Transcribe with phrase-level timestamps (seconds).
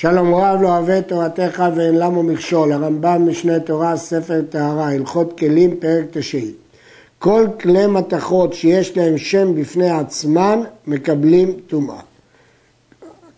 [0.00, 5.38] שלום רב לא אוהב את תורתך ואין למה מכשול, הרמב"ם משנה תורה, ספר טהרה, הלכות
[5.38, 6.52] כלים, פרק תשעי.
[7.18, 12.00] כל כלי מתכות שיש להם שם בפני עצמן מקבלים טומאה.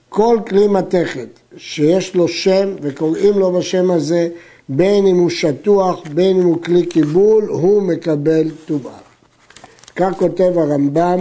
[0.08, 4.28] כל כלי מתכת שיש לו שם וקוראים לו בשם הזה,
[4.68, 8.98] בין אם הוא שטוח, בין אם הוא כלי קיבול, הוא מקבל טומאה.
[9.96, 11.20] כך כותב הרמב"ם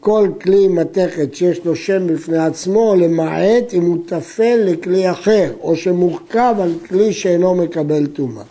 [0.00, 5.76] כל כלי מתכת שיש לו שם בפני עצמו, למעט אם הוא טפל לכלי אחר, או
[5.76, 8.44] שמורכב על כלי שאינו מקבל טומאה.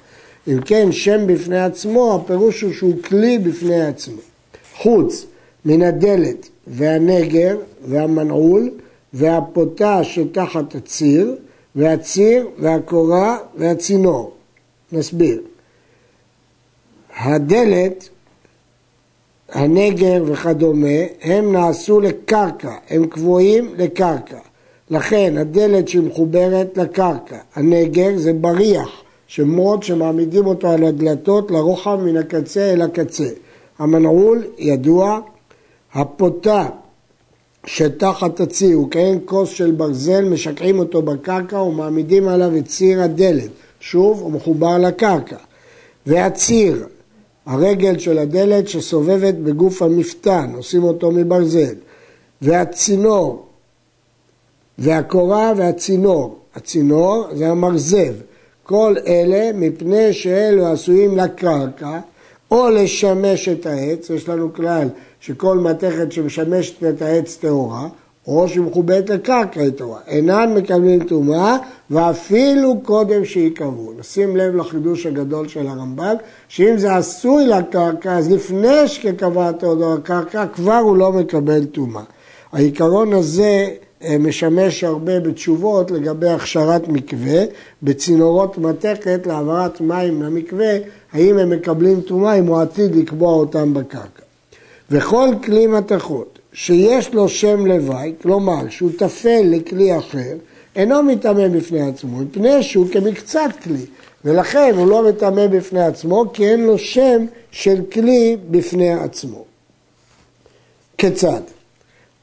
[0.47, 4.21] אם כן, שם בפני עצמו, הפירוש הוא שהוא כלי בפני עצמו.
[4.75, 5.25] חוץ
[5.65, 8.69] מן הדלת והנגר והמנעול
[9.13, 11.35] והפותה שתחת הציר,
[11.75, 14.31] והציר והקורה והצינור.
[14.91, 15.41] נסביר.
[17.17, 18.09] הדלת
[19.51, 24.37] הנגר וכדומה, הם נעשו לקרקע, הם קבועים לקרקע.
[24.89, 28.89] לכן הדלת שהיא מחוברת לקרקע, הנגר זה בריח,
[29.27, 33.29] שמות שמעמידים אותו על הדלתות לרוחב מן הקצה אל הקצה.
[33.79, 35.19] המנעול ידוע,
[35.93, 36.65] הפותה
[37.65, 43.49] שתחת הציר הוא כהן כוס של ברזל, משקעים אותו בקרקע ומעמידים עליו את ציר הדלת.
[43.79, 45.37] שוב, הוא מחובר לקרקע.
[46.05, 46.85] והציר,
[47.45, 51.75] הרגל של הדלת שסובבת בגוף המפתן, עושים אותו מברזל,
[52.41, 53.45] והצינור,
[54.77, 58.13] והקורה והצינור, הצינור זה המרזב,
[58.63, 61.99] כל אלה מפני שאלו עשויים לקרקע
[62.51, 64.87] או לשמש את העץ, יש לנו כלל
[65.19, 67.87] שכל מתכת שמשמשת את העץ טהורה,
[68.27, 71.57] או שמכובדת לקרקע היא טהורה, אינן מקבלים טומאה
[71.89, 73.93] ואפילו קודם שיקבעו.
[73.99, 76.15] נשים לב לחידוש הגדול של הרמב"ם,
[76.47, 82.03] שאם זה עשוי לקרקע, אז לפני שקבעת אותו לקרקע, כבר הוא לא מקבל טומאה.
[82.51, 83.69] העיקרון הזה
[84.03, 87.43] אה, משמש הרבה בתשובות לגבי הכשרת מקווה,
[87.83, 90.73] בצינורות מתכת להעברת מים למקווה,
[91.13, 94.23] האם הם מקבלים טומאה אם הוא עתיד לקבוע אותם בקרקע.
[94.91, 100.35] וכל כלי מתכות שיש לו שם לוואי, כלומר שהוא טפל לכלי אחר,
[100.75, 103.85] אינו מטמא בפני עצמו, מפני שהוא כמקצת כלי,
[104.25, 109.43] ולכן הוא לא מטמא בפני עצמו, כי אין לו שם של כלי בפני עצמו.
[110.97, 111.41] כיצד?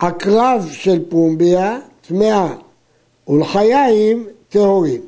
[0.00, 1.78] הקרב של פומביה
[2.08, 2.54] טמאה
[3.28, 5.00] ולחיים טהורים.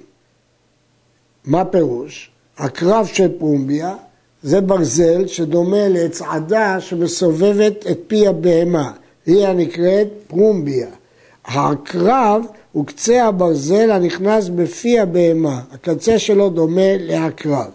[1.44, 2.30] מה פירוש?
[2.58, 3.94] הקרב של פומביה
[4.42, 8.92] זה ברזל שדומה לצעדה שמסובבת את פי הבהמה.
[9.26, 10.88] היא הנקראת פרומביה.
[11.44, 17.70] הקרב הוא קצה הברזל הנכנס בפי הבהמה, הקצה שלו דומה לעקרב.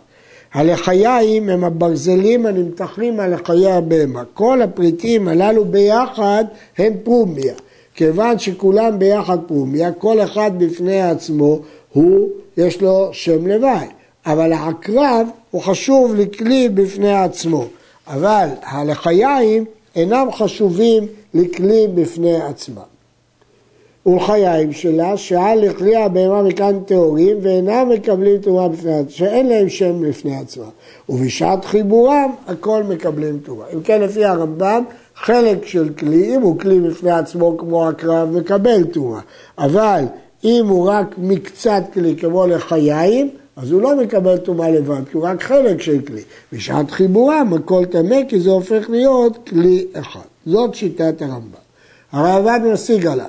[0.54, 4.24] הלחיים הם הברזלים הנמתחים על לחיי הבהמה.
[4.34, 6.46] כל הפריטים הללו ביחד
[6.78, 7.54] הם פרומיה.
[7.96, 11.60] כיוון שכולם ביחד פרומיה, כל אחד בפני עצמו
[11.94, 13.88] הוא, יש לו שם לוואי.
[14.26, 17.66] אבל העקרב הוא חשוב לכלי בפני עצמו.
[18.08, 22.82] אבל הלחיים אינם חשובים לכלי בפני עצמם.
[24.06, 30.10] ולחיים שלה, שעל לכלי הבהמה מכאן טהורים ואינם מקבלים טומאה בפני עצמם, שאין להם שם
[30.10, 30.70] בפני עצמם.
[31.10, 33.66] ובשעת חיבורם הכל מקבלים טומאה.
[33.74, 34.84] אם כן, לפי הרמב"ם,
[35.16, 39.20] חלק של כלי, אם הוא כלי בפני עצמו כמו הקרב, מקבל טומאה.
[39.58, 40.04] אבל
[40.44, 45.24] אם הוא רק מקצת כלי כמו לחיים, אז הוא לא מקבל טומאה לבד, כי הוא
[45.24, 46.22] רק חלק של כלי.
[46.54, 50.20] בשעת חיבורם הכל טמא, כי זה הופך להיות כלי אחד.
[50.46, 51.60] זאת שיטת הרמב"ם.
[52.12, 53.26] הרעב"ד משיג עליו,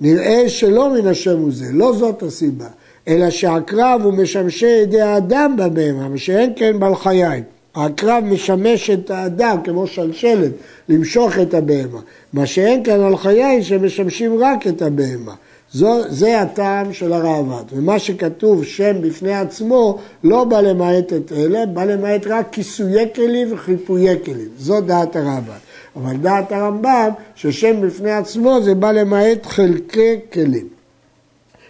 [0.00, 2.68] נראה שלא מן השם הוא זה, לא זאת הסיבה,
[3.08, 7.42] אלא שהקרב הוא משמשי ידי האדם בבהמה, ושאין כן בעל חיים.
[7.74, 10.52] הקרב משמש את האדם כמו שלשלת,
[10.88, 12.00] למשוך את הבהמה.
[12.32, 15.34] מה שאין כאן על חיי שמשמשים רק את הבהמה.
[15.72, 21.66] זו, זה הטעם של הראב"ד, ומה שכתוב שם בפני עצמו לא בא למעט את אלה,
[21.66, 25.58] בא למעט רק כיסויי כלים וחיפויי כלים, זו דעת הראב"ד.
[25.96, 30.68] אבל דעת הרמב"ם, ששם בפני עצמו זה בא למעט חלקי כלים.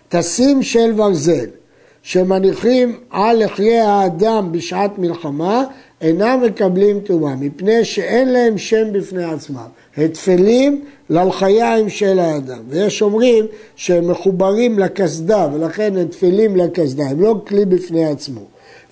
[0.08, 1.46] תסים של ברזל
[2.02, 5.64] שמניחים על לחיי האדם בשעת מלחמה
[6.00, 9.66] אינם מקבלים טומאה, מפני שאין להם שם בפני עצמם.
[9.98, 12.62] התפלים ללחיים של האדם.
[12.68, 13.46] ויש אומרים
[13.76, 18.40] שהם מחוברים לקסדה, ולכן הם תפלים לקסדה, הם לא כלי בפני עצמו.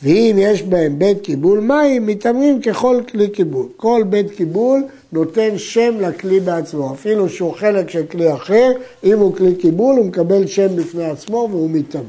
[0.02, 3.66] ואם יש בהם בית קיבול מים, מתאמרים ככל כלי קיבול.
[3.76, 8.72] כל בית קיבול נותן שם לכלי בעצמו, אפילו שהוא חלק של כלי אחר,
[9.04, 12.04] אם הוא כלי קיבול הוא מקבל שם בפני עצמו והוא מתאמן.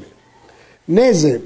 [0.89, 1.37] נזם,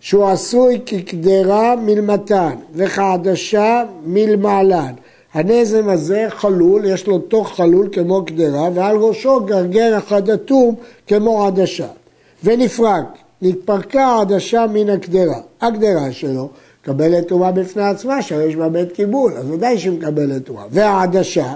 [0.00, 4.92] שהוא עשוי כקדרה מלמתן וכעדשה מלמעלן.
[5.36, 10.74] הנזם הזה חלול, יש לו תוך חלול כמו קדרה, ועל ראשו גרגר אחד אטום
[11.06, 11.86] כמו עדשה.
[12.44, 13.04] ונפרק,
[13.42, 15.40] נתפרקה העדשה מן הקדרה.
[15.60, 16.48] הקדרה שלו
[16.82, 20.64] מקבלת טומאה בפני עצמה, שהרי יש בה בית קיבול, אז ודאי שהיא מקבלת טומאה.
[20.70, 21.54] והעדשה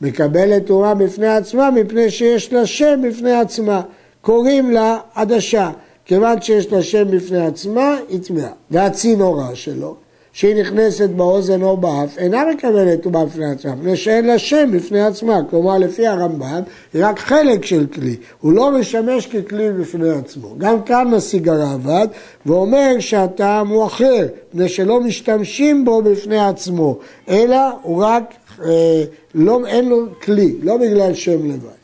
[0.00, 3.80] מקבלת טומאה בפני עצמה מפני שיש לה שם בפני עצמה.
[4.20, 5.70] קוראים לה עדשה.
[6.04, 8.50] כיוון שיש לה שם בפני עצמה, היא טמאה.
[8.70, 9.94] והצינורה שלו,
[10.32, 15.02] שהיא נכנסת באוזן או באף, אינה מקבלת טומאה בפני עצמה, מפני שאין לה שם בפני
[15.02, 15.40] עצמה.
[15.50, 16.62] כלומר, לפי הרמב"ם,
[16.94, 18.16] היא רק חלק של כלי.
[18.40, 20.54] הוא לא משמש ככלי בפני עצמו.
[20.58, 22.08] גם כאן משיג הרעב"ד,
[22.46, 26.98] ואומר שהטעם הוא אחר, מפני שלא משתמשים בו בפני עצמו,
[27.28, 28.34] אלא הוא רק,
[28.64, 31.82] אה, לא, אין לו כלי, לא בגלל שם לבד.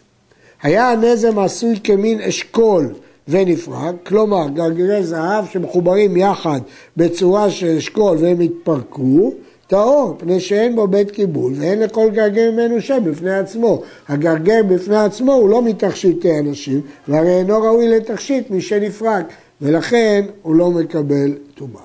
[0.62, 2.94] היה הנזם עשוי כמין אשכול,
[3.28, 6.60] ונפרק, כלומר גרגירי זהב שמחוברים יחד
[6.96, 9.32] בצורה של אשכול והם התפרקו,
[9.66, 13.82] טהור, פני שאין בו בית קיבול ואין לכל גרגר ממנו שם בפני עצמו.
[14.08, 19.24] הגרגר בפני עצמו הוא לא מתכשיטי אנשים, והרי אינו ראוי לתכשיט משנפרק,
[19.62, 21.82] ולכן הוא לא מקבל טומאה.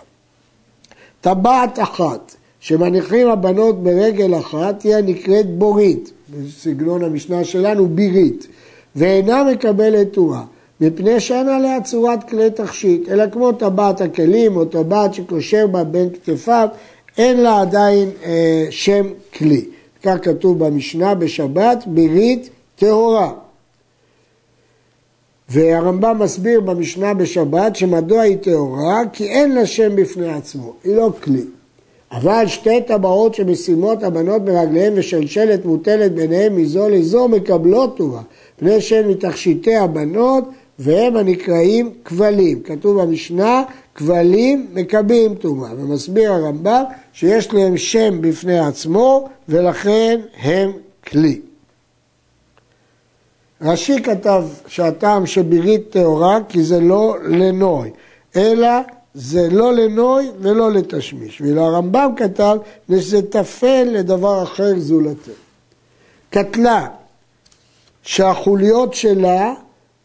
[1.22, 8.48] טבעת אחת שמניחים הבנות ברגל אחת היא הנקראת בורית, בסגנון המשנה שלנו בירית,
[8.96, 10.44] ואינה מקבלת טומאה.
[10.84, 16.10] מפני שאין עליה צורת כלי תכשיט, אלא כמו טבעת הכלים או טבעת שקושר בה בין
[16.10, 16.68] כתפיו,
[17.18, 19.06] אין לה עדיין אה, שם
[19.38, 19.66] כלי.
[20.04, 23.32] כך כתוב במשנה בשבת, ברית טהורה.
[25.50, 29.02] והרמב"ם מסביר במשנה בשבת שמדוע היא טהורה?
[29.14, 31.44] כי אין לה שם בפני עצמו, היא לא כלי.
[32.12, 38.22] אבל שתי טבעות שמשימות הבנות ברגליהן ושלשלת מוטלת ביניהן מזו לזו מקבלות טובה,
[38.58, 40.44] פני שהן מתכשיטי הבנות
[40.80, 42.64] והם הנקראים כבלים.
[42.64, 43.64] כתוב במשנה,
[43.96, 45.70] כבלים מקבלים טומאה.
[45.78, 46.84] ומסביר הרמב"ם
[47.14, 50.72] שיש להם שם בפני עצמו ולכן הם
[51.08, 51.42] כלי.
[53.62, 57.90] רש"י כתב שהטעם שבירית טהורה כי זה לא לנוי,
[58.36, 58.70] אלא
[59.14, 61.42] זה לא לנוי ולא לתשמיש.
[61.42, 62.58] ואילו הרמב"ם כתב
[62.90, 65.32] שזה טפל לדבר אחר זולתו.
[66.30, 66.88] קטלה
[68.04, 69.54] שהחוליות שלה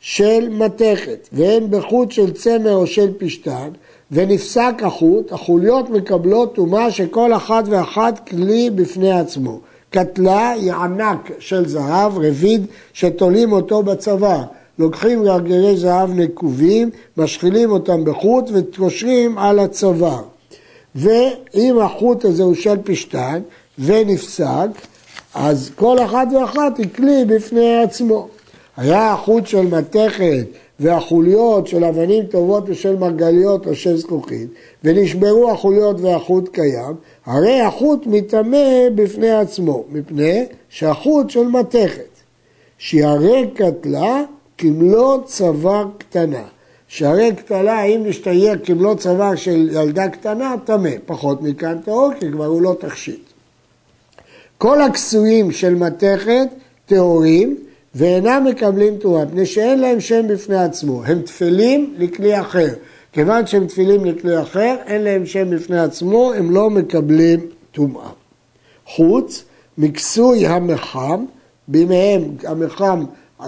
[0.01, 3.69] של מתכת, והן בחוט של צמר או של פשתן,
[4.13, 9.61] ונפסק החוט, החוליות מקבלות טומאה שכל אחת ואחת כלי בפני עצמו.
[9.91, 14.43] קטלה היא ענק של זהב, רביד, שתולים אותו בצבא.
[14.79, 20.23] לוקחים גרגרי זהב נקובים, משחילים אותם בחוט וקושרים על הצוואר.
[20.95, 23.41] ואם החוט הזה הוא של פשתן
[23.79, 24.69] ונפסק,
[25.35, 28.29] אז כל אחת ואחת היא כלי בפני עצמו.
[28.79, 30.47] היה החוט של מתכת
[30.81, 34.49] והחוליות של אבנים טובות ושל מרגליות או של זכוכית,
[34.85, 36.95] ונשברו החוליות והחוט קיים,
[37.27, 42.03] הרי החוט מטמא בפני עצמו, מפני שהחוט של מתכת.
[42.79, 44.23] שיערי קטלה
[44.59, 46.43] כמלוא צוואר קטנה.
[46.89, 50.91] שערי קטלה, אם נשתייר כמלוא צוואר של ילדה קטנה, טמא.
[51.07, 53.21] פחות מכאן טהור, כי כבר הוא לא תכשיט.
[54.59, 56.49] כל הכסויים של מתכת
[56.87, 57.57] טהורים,
[57.95, 62.69] ואינם מקבלים תרומה, מפני שאין להם שם בפני עצמו, הם תפלים לכלי אחר.
[63.13, 67.41] כיוון שהם תפילים לכלי אחר, אין להם שם בפני עצמו, הם לא מקבלים
[67.73, 68.09] טומאה.
[68.87, 69.45] חוץ
[69.79, 71.25] מכסוי המחם,
[71.69, 73.05] בימיהם המחם,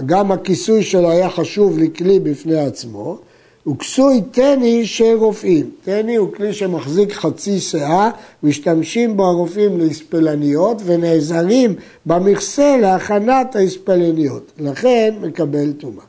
[0.06, 3.18] גם הכיסוי שלו היה חשוב לכלי בפני עצמו,
[3.64, 5.70] הוא כסוי טני של רופאים.
[5.84, 8.10] טני הוא כלי שמחזיק חצי שאה,
[8.42, 11.74] משתמשים בו הרופאים להספלניות ונעזרים
[12.06, 14.52] במכסה להכנת ההספלניות.
[14.58, 16.04] לכן מקבל טומאה.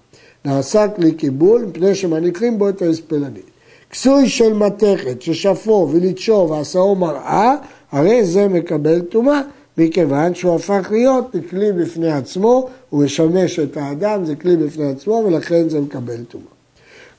[0.45, 3.45] נעשה כלי קיבול מפני שמניחים בו את ההספלנית.
[3.89, 7.55] כסוי של מתכת ששפו ולדשו ועשאו מראה,
[7.91, 9.41] הרי זה מקבל טומאה.
[9.77, 15.23] מכיוון שהוא הפך להיות לכלי בפני עצמו, הוא משמש את האדם, זה כלי בפני עצמו
[15.25, 16.60] ולכן זה מקבל טומאה.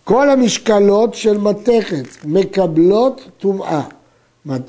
[0.04, 3.82] כל המשקלות של מתכת מקבלות טומאה,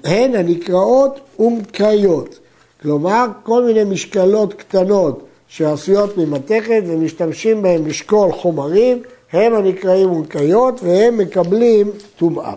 [0.04, 2.40] הן הנקראות אומקיות,
[2.82, 11.18] כלומר כל מיני משקלות קטנות שעשויות ממתכת ומשתמשים בהן לשקול חומרים, הם הנקראים אומקיות והם
[11.18, 12.54] מקבלים טומאה.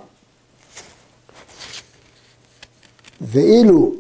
[3.21, 3.93] ואילו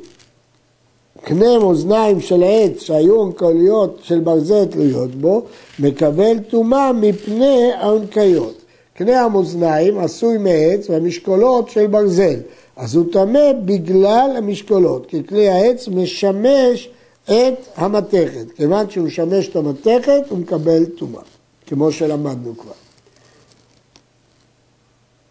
[1.22, 5.42] קנה מאזניים של העץ שהיו אונקליות של ברזל תלויות בו,
[5.78, 8.65] מקבל טומאה מפני האונקיות.
[8.96, 12.40] קנה המאזניים עשוי מעץ והמשקולות של ברזל,
[12.76, 16.88] אז הוא טמא בגלל המשקולות, כי כלי העץ משמש
[17.24, 18.52] את המתכת.
[18.56, 21.22] כיוון שהוא משמש את המתכת, הוא מקבל טומאה,
[21.66, 22.72] כמו שלמדנו כבר.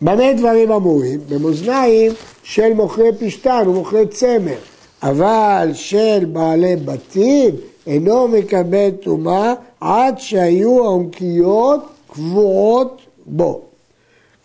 [0.02, 1.20] במה דברים אמורים?
[1.30, 2.12] במאזניים
[2.44, 4.58] של מוכרי פשטן ומוכרי צמר,
[5.04, 7.56] אבל של בעלי בתים
[7.88, 11.82] אינו מקבל טומאה עד שהיו העונקיות
[12.14, 13.62] קבועות בו.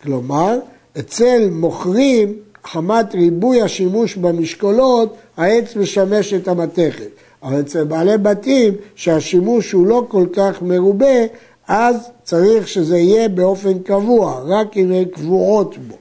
[0.03, 0.59] כלומר,
[0.99, 7.07] אצל מוכרים, חמת ריבוי השימוש במשקולות, העץ משמש את המתכת.
[7.43, 11.25] אבל אצל בעלי בתים, שהשימוש הוא לא כל כך מרובה,
[11.67, 15.95] אז צריך שזה יהיה באופן קבוע, רק אם הן קבועות בו.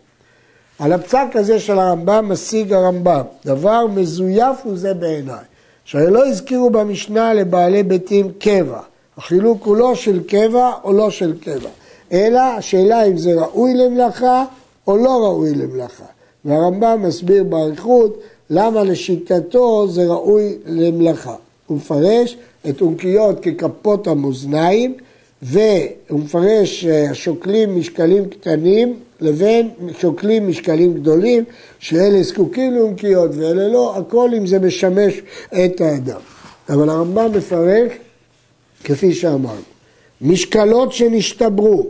[0.79, 5.45] על הפסק הזה של הרמב"ם משיג הרמב"ם, דבר מזויף הוא זה בעיניי,
[5.85, 8.81] שהרי לא הזכירו במשנה לבעלי ביתים קבע,
[9.17, 11.69] החילוק הוא לא של קבע או לא של קבע,
[12.13, 14.45] אלא השאלה אם זה ראוי למלאכה
[14.87, 16.05] או לא ראוי למלאכה.
[16.45, 21.35] והרמב"ם מסביר באריכות למה לשיטתו זה ראוי למלאכה.
[21.67, 22.37] הוא מפרש
[22.69, 24.95] את אונקיות ככפות המאזניים
[25.43, 31.45] והוא מפרש שוקלים משקלים קטנים לבין שוקלים משקלים גדולים,
[31.79, 35.15] שאלה זקוקים לאונקיות ואלה לא, הכל אם זה משמש
[35.65, 36.21] את האדם.
[36.69, 37.93] אבל הרמב"ם מפרש
[38.85, 39.61] כפי שאמרנו.
[40.21, 41.87] משקלות שנשתברו,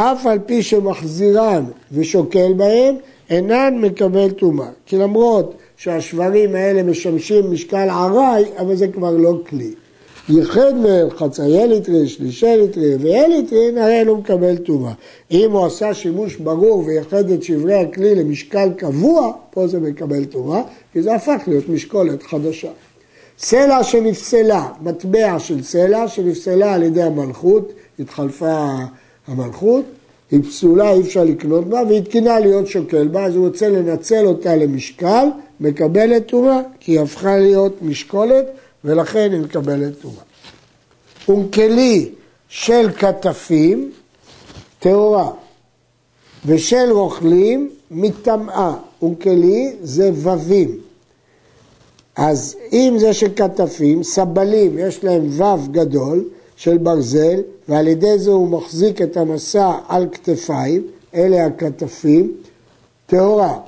[0.00, 2.94] אף על פי שמחזירן ושוקל בהם,
[3.30, 4.68] אינן מקבל טומאה.
[4.86, 9.70] כי למרות שהשברים האלה משמשים משקל עראי, אבל זה כבר לא כלי.
[10.28, 14.92] ייחד מהם חצאי ליטרי, שלישי ליטרי ואליטרי, הרי הוא מקבל טומאה.
[15.30, 20.62] אם הוא עשה שימוש ברור וייחד את שברי הכלי למשקל קבוע, פה זה מקבל טומאה,
[20.92, 22.70] כי זה הפך להיות משקולת חדשה.
[23.38, 28.66] סלע שנפסלה, מטבע של סלע שנפסלה על ידי המלכות, התחלפה
[29.26, 29.84] המלכות,
[30.30, 34.26] היא פסולה, אי אפשר לקנות בה, והיא תקינה להיות שוקל בה, אז הוא רוצה לנצל
[34.26, 35.26] אותה למשקל,
[35.60, 38.46] מקבלת טומאה, כי היא הפכה להיות משקולת,
[38.84, 40.22] ולכן היא מקבלת טומאה.
[41.28, 42.08] אונקלי
[42.48, 43.90] של כתפים,
[44.78, 45.30] טהורה,
[46.46, 48.74] ושל רוכלים, מטמאה.
[49.02, 50.78] אונקלי זה ווים.
[52.16, 56.24] אז אם זה של כתפים, סבלים, יש להם וו גדול
[56.60, 60.82] של ברזל, ועל ידי זה הוא מחזיק את המסע על כתפיים,
[61.14, 62.32] אלה הכתפים,
[63.06, 63.58] טהורה.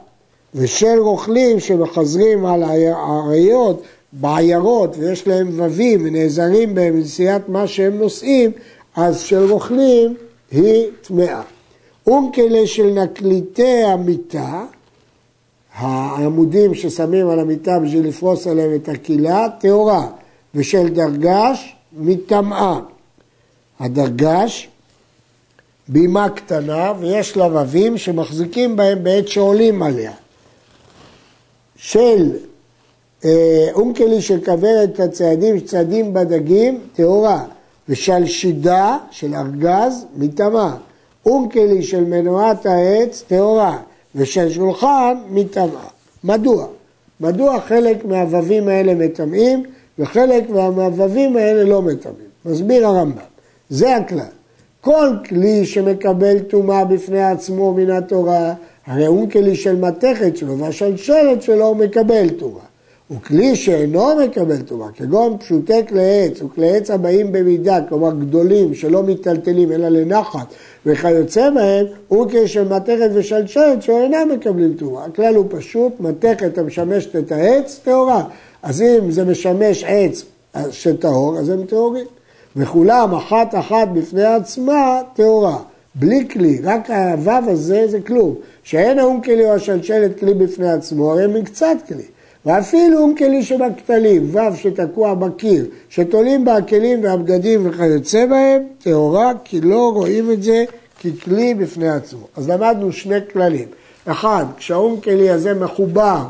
[0.54, 3.82] ושל רוכלים שמחזרים על האריות
[4.12, 8.50] בעיירות ויש להם ווים ונעזרים בהם לנשיאת מה שהם נושאים,
[8.96, 10.14] אז של רוכלים
[10.50, 11.42] היא טמאה.
[12.06, 14.64] אונקלה של נקליטי המיטה,
[15.74, 20.06] העמודים ששמים על המיטה בשביל לפרוס עליהם את הקהילה, טהורה,
[20.54, 22.80] ושל דרגש, מטמאה.
[23.80, 24.68] הדרגש,
[25.88, 30.12] בימה קטנה, ויש לה ווים שמחזיקים בהם בעת שעולים עליה.
[31.76, 32.30] של
[33.24, 37.44] אה, אונקלי של כוורת הציידים שציידים בדגים, טהורה,
[37.88, 40.74] ושל שידה של ארגז, מטמאה.
[41.26, 43.78] אונקלי של מנועת העץ, טהורה,
[44.14, 45.88] ושל שולחן, מטמאה.
[46.24, 46.66] מדוע?
[47.20, 49.64] מדוע חלק מהווים האלה מטמאים
[49.98, 52.32] וחלק מהווים האלה לא מטמאים?
[52.44, 53.18] מסביר הרמב"ם,
[53.70, 54.24] זה הכלל.
[54.80, 58.54] כל כלי שמקבל טומאה בפני עצמו מן התורה,
[58.86, 62.71] הרי אונקלי של מתכת שלו והשלשלת שלו מקבל טומאה.
[63.16, 69.02] וכלי שאינו מקבל טומאה, כגון פשוטי כלי עץ וכלי עץ הבאים במידה, כלומר גדולים שלא
[69.02, 70.46] מיטלטלים אלא לנחת
[70.86, 75.04] וכיוצא בהם, הוא כשל מתכת ושלשלת שאינם מקבלים טומאה.
[75.04, 78.24] הכלל הוא פשוט, מתכת המשמשת את העץ, טהורה.
[78.62, 80.24] אז אם זה משמש עץ
[80.70, 82.06] שטהור, אז הם טהורים.
[82.56, 85.58] וכולם אחת אחת בפני עצמה טהורה.
[85.94, 88.34] בלי כלי, רק הוו הזה זה כלום.
[88.62, 92.04] שאין האום כלי או השלשלת כלי בפני עצמו, הרי מקצת כלי.
[92.46, 99.92] ואפילו כלי שבכתלים, וו שתקוע בקיר, שתולים בה הכלים והבגדים וכיוצא בהם, טהורה, כי לא
[99.94, 100.64] רואים את זה
[101.00, 102.26] ככלי בפני עצמו.
[102.36, 103.68] אז למדנו שני כללים.
[104.04, 106.22] אחד, כשהאונקלי הזה מחובר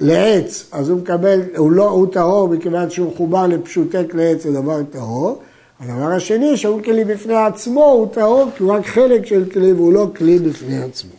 [0.00, 4.52] לעץ, אז הוא מקבל, הוא לא, הוא טהור מכיוון שהוא מחובר לפשוטי כלי עץ, זה
[4.52, 5.38] דבר טהור.
[5.80, 10.06] הדבר השני, שהאונקלי בפני עצמו הוא טהור כי הוא רק חלק של כלי והוא לא
[10.16, 11.10] כלי בפני עצמו.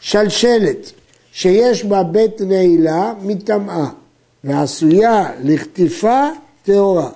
[0.00, 0.92] שלשלת,
[1.32, 3.86] שיש בה בית נעילה מטמאה
[4.44, 6.28] ועשויה לכתיפה
[6.62, 7.08] טהורה.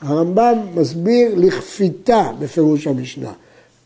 [0.00, 3.32] הרמב"ם מסביר לכפיתה בפירוש המשנה,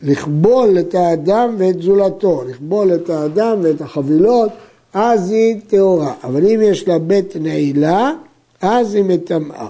[0.03, 4.51] לכבול את האדם ואת זולתו, לכבול את האדם ואת החבילות,
[4.95, 6.15] אז היא טהורה.
[6.25, 8.13] אבל אם יש לה בית נעילה,
[8.61, 9.69] אז היא מטמאה.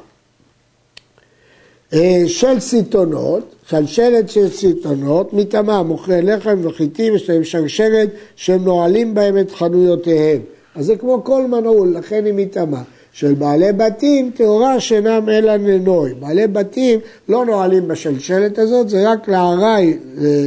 [1.95, 9.15] אה, של סיטונות, שלשלת של סיטונות, מטמא, מוכרי לחם וחיטים, יש להם שרשרת שהם נועלים
[9.15, 10.41] בהם את חנויותיהם.
[10.75, 12.81] אז זה כמו כל מנעול, לכן היא מטמא.
[13.13, 16.15] של בעלי בתים, טהורה שאינם אלא לנוי.
[16.15, 19.99] בעלי בתים לא נועלים בשלשלת הזאת, זה רק לארעי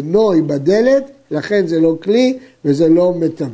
[0.03, 3.47] נוי בדלת, לכן זה לא כלי וזה לא מטמא.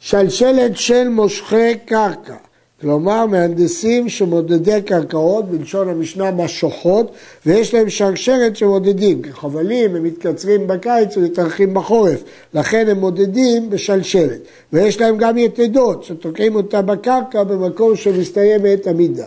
[0.00, 2.36] שלשלת של מושכי קרקע.
[2.82, 7.12] כלומר מהנדסים שמודדי קרקעות, בלשון המשנה משוחות,
[7.46, 12.22] ויש להם שרשרת שמודדים, כחבלים הם מתקצרים בקיץ ומתארחים בחורף,
[12.54, 14.40] לכן הם מודדים בשלשלת,
[14.72, 19.26] ויש להם גם יתדות שתוקעים אותה בקרקע במקום שמסתיימת המידה.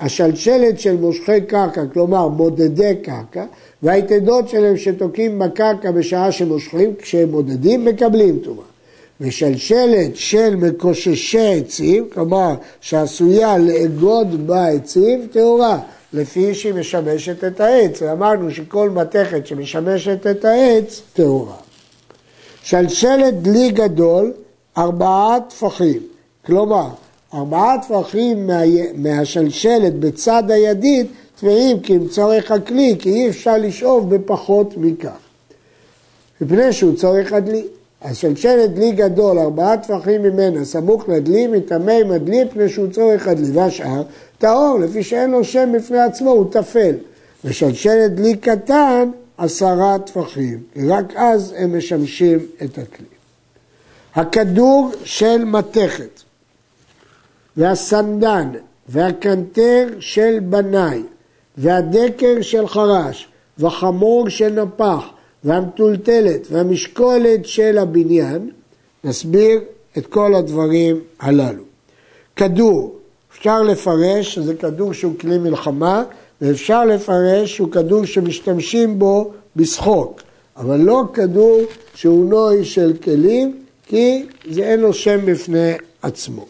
[0.00, 3.44] השלשלת של מושכי קרקע, כלומר מודדי קרקע,
[3.82, 8.75] והיתדות שלהם שתוקעים בקרקע בשעה שמושכים, כשהם מודדים, מקבלים טומאה.
[9.20, 15.78] ושלשלת של מקוששי עצים, כלומר שעשויה לאגוד בה עצים, טהורה,
[16.12, 18.02] לפי שהיא משמשת את העץ.
[18.02, 21.56] ואמרנו שכל מתכת שמשמשת את העץ, טהורה.
[22.62, 24.32] שלשלת דלי גדול,
[24.78, 26.02] ארבעה טפחים.
[26.46, 26.88] כלומר,
[27.34, 28.60] ארבעה טפחים מה...
[28.94, 31.06] מהשלשלת בצד הידית
[31.40, 35.18] טבעים כי אם צורך הכלי, כי אי אפשר לשאוב בפחות מכך.
[36.40, 37.64] מפני שהוא צורך הדלי.
[38.00, 43.28] אז שלשלת דלי גדול, ארבעה טפחים ממנה, סמוך לדלי, מטמא עם הדלי, פני שהוא צורך
[43.28, 44.02] הדלי, והשאר
[44.38, 46.94] טהור, לפי שאין לו שם בפני עצמו, הוא טפל.
[47.44, 53.06] ושלשלת דלי קטן, עשרה טפחים, רק אז הם משמשים את הכלי.
[54.14, 56.22] הכדור של מתכת,
[57.56, 58.48] והסנדן,
[58.88, 61.02] והקנטר של בנאי,
[61.56, 65.04] והדקר של חרש, וחמור של נפח,
[65.46, 68.50] והמטולטלת והמשקולת של הבניין,
[69.04, 69.60] נסביר
[69.98, 71.62] את כל הדברים הללו.
[72.36, 72.96] כדור,
[73.32, 76.04] אפשר לפרש שזה כדור שהוא כלי מלחמה,
[76.40, 80.22] ואפשר לפרש שהוא כדור שמשתמשים בו בשחוק,
[80.56, 81.60] אבל לא כדור
[81.94, 85.72] שהוא נוי של כלים, כי זה אין לו שם בפני
[86.02, 86.46] עצמו.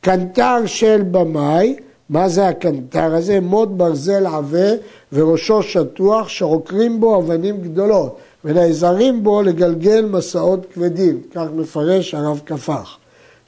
[0.00, 1.76] קנטר של במאי,
[2.12, 3.40] מה זה הקנטר הזה?
[3.40, 4.68] מוט ברזל עבה
[5.12, 12.96] וראשו שטוח שעוקרים בו אבנים גדולות ונעזרים בו לגלגל מסעות כבדים, כך מפרש הרב כפח.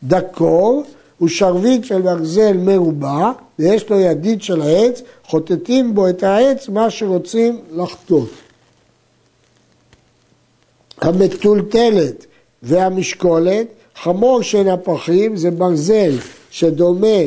[0.02, 0.82] דקור
[1.18, 6.90] הוא שרביט של ברזל מרובע ויש לו ידית של העץ, חוטטים בו את העץ מה
[6.90, 8.30] שרוצים לחטות.
[11.00, 12.26] המטולטלת
[12.62, 13.66] והמשקולת,
[14.02, 16.12] חמור של הפחים זה ברזל
[16.50, 17.18] שדומה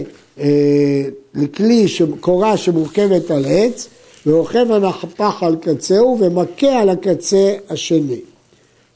[1.36, 1.86] לכלי,
[2.20, 3.88] קורה שמורכבת על עץ,
[4.28, 8.20] ורוכב הנפח על קצהו ומכה על הקצה השני.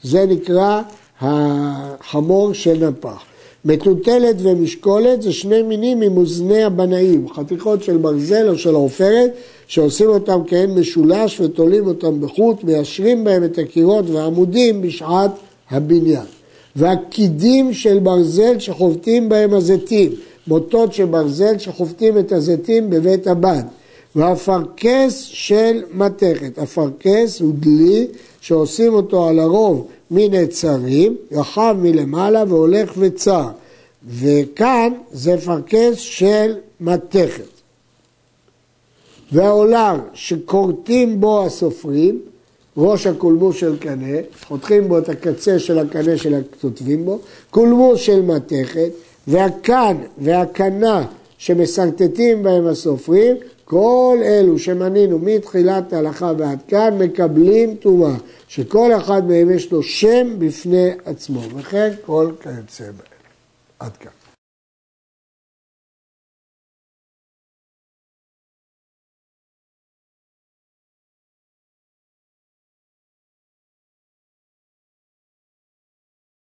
[0.02, 0.82] זה נקרא
[1.20, 3.22] החמור של נפח.
[3.64, 9.30] מטוטלת ומשקולת זה שני מינים ממאזני הבנאים, חתיכות של ברזל או של עופרת
[9.66, 15.30] שעושים אותם כהן משולש ותולים אותם בחוט, מיישרים בהם את הקירות והעמודים בשעת
[15.70, 16.26] הבניין.
[16.76, 20.12] והקידים של ברזל שחובטים בהם הזיתים,
[20.46, 23.62] מוטות של ברזל שחובטים את הזיתים בבית הבד.
[24.16, 28.06] והפרכס של מתכת, הפרכס הוא דלי
[28.40, 33.48] שעושים אותו על הרוב מנצרים, רחב מלמעלה והולך וצר.
[34.08, 37.52] וכאן זה פרכס של מתכת.
[39.32, 42.20] והעולם שכורתים בו הסופרים,
[42.76, 44.16] ראש הקולמוס של קנה,
[44.48, 47.18] חותכים בו את הקצה של הקנה של הכותבים בו,
[47.50, 48.90] קולמוס של מתכת,
[49.28, 51.04] והקן והקנה
[51.38, 58.14] שמשרטטים בהם הסופרים, כל אלו שמנינו מתחילת ההלכה ועד כאן מקבלים טומאה,
[58.48, 63.12] שכל אחד מהם יש לו שם בפני עצמו, וכן כל כיוצא בהם.
[63.78, 64.21] עד כאן.